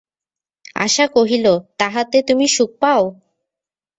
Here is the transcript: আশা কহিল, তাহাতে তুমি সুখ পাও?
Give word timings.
আশা 0.75 1.05
কহিল, 1.07 1.45
তাহাতে 1.77 2.17
তুমি 2.21 2.45
সুখ 2.47 2.71
পাও? 2.81 3.03